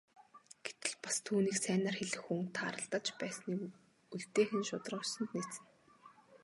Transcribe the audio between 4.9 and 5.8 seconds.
ёсонд нийцнэ.